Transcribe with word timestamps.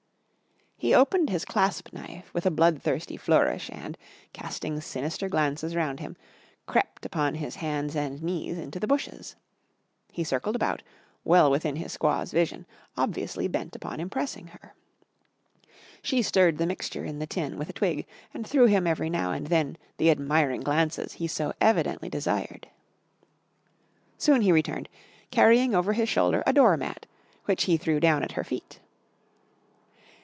He 0.83 0.95
opened 0.95 1.29
his 1.29 1.45
clasp 1.45 1.93
knife 1.93 2.33
with 2.33 2.47
a 2.47 2.51
bloodthirsty 2.51 3.15
flourish 3.15 3.69
and, 3.71 3.95
casting 4.33 4.81
sinister 4.81 5.29
glances 5.29 5.75
round 5.75 5.99
him, 5.99 6.17
crept 6.65 7.05
upon 7.05 7.35
his 7.35 7.57
hands 7.57 7.95
and 7.95 8.23
knees 8.23 8.57
into 8.57 8.79
the 8.79 8.87
bushes. 8.87 9.35
He 10.11 10.23
circled 10.23 10.55
about, 10.55 10.81
well 11.23 11.51
within 11.51 11.75
his 11.75 11.95
squaw's 11.95 12.31
vision, 12.31 12.65
obviously 12.97 13.47
bent 13.47 13.75
upon 13.75 13.99
impressing 13.99 14.47
her. 14.47 14.73
She 16.01 16.23
stirred 16.23 16.57
the 16.57 16.65
mixture 16.65 17.05
in 17.05 17.19
the 17.19 17.27
tin 17.27 17.59
with 17.59 17.69
a 17.69 17.73
twig 17.73 18.07
and 18.33 18.47
threw 18.47 18.65
him 18.65 18.87
every 18.87 19.11
now 19.11 19.31
and 19.33 19.45
then 19.45 19.77
the 19.97 20.09
admiring 20.09 20.61
glances 20.61 21.13
he 21.13 21.27
so 21.27 21.53
evidently 21.61 22.09
desired. 22.09 22.67
Soon 24.17 24.41
he 24.41 24.51
returned, 24.51 24.89
carrying 25.29 25.75
over 25.75 25.93
his 25.93 26.09
shoulder 26.09 26.41
a 26.47 26.53
door 26.53 26.75
mat 26.75 27.05
which 27.45 27.65
he 27.65 27.77
threw 27.77 27.99
down 27.99 28.23
at 28.23 28.31
her 28.31 28.43
feet. 28.43 28.79